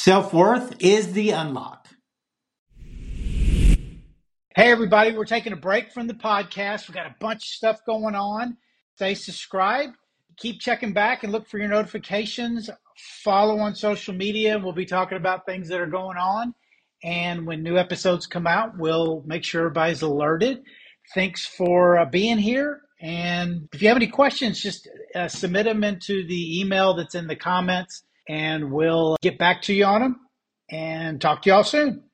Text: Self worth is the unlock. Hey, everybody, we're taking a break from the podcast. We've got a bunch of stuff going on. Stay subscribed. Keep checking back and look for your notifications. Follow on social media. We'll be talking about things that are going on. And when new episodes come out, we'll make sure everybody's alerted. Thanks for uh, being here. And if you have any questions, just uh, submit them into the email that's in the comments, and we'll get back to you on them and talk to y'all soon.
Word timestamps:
Self 0.00 0.32
worth 0.32 0.76
is 0.78 1.12
the 1.12 1.30
unlock. 1.30 1.88
Hey, 4.54 4.70
everybody, 4.70 5.10
we're 5.10 5.24
taking 5.24 5.52
a 5.52 5.56
break 5.56 5.90
from 5.90 6.06
the 6.06 6.14
podcast. 6.14 6.86
We've 6.86 6.94
got 6.94 7.06
a 7.06 7.16
bunch 7.18 7.42
of 7.42 7.48
stuff 7.48 7.80
going 7.84 8.14
on. 8.14 8.58
Stay 8.94 9.14
subscribed. 9.14 9.96
Keep 10.36 10.60
checking 10.60 10.92
back 10.92 11.24
and 11.24 11.32
look 11.32 11.48
for 11.48 11.58
your 11.58 11.66
notifications. 11.66 12.70
Follow 13.24 13.58
on 13.58 13.74
social 13.74 14.14
media. 14.14 14.60
We'll 14.60 14.72
be 14.72 14.86
talking 14.86 15.18
about 15.18 15.46
things 15.46 15.68
that 15.68 15.80
are 15.80 15.86
going 15.86 16.16
on. 16.16 16.54
And 17.02 17.44
when 17.44 17.64
new 17.64 17.76
episodes 17.76 18.28
come 18.28 18.46
out, 18.46 18.78
we'll 18.78 19.24
make 19.26 19.42
sure 19.42 19.62
everybody's 19.62 20.02
alerted. 20.02 20.62
Thanks 21.12 21.44
for 21.44 21.98
uh, 21.98 22.04
being 22.04 22.38
here. 22.38 22.82
And 23.00 23.68
if 23.72 23.82
you 23.82 23.88
have 23.88 23.96
any 23.96 24.06
questions, 24.06 24.62
just 24.62 24.88
uh, 25.16 25.26
submit 25.26 25.64
them 25.64 25.82
into 25.82 26.24
the 26.24 26.60
email 26.60 26.94
that's 26.94 27.16
in 27.16 27.26
the 27.26 27.34
comments, 27.34 28.04
and 28.28 28.70
we'll 28.70 29.16
get 29.22 29.38
back 29.38 29.62
to 29.62 29.74
you 29.74 29.84
on 29.84 30.02
them 30.02 30.20
and 30.70 31.20
talk 31.20 31.42
to 31.42 31.50
y'all 31.50 31.64
soon. 31.64 32.07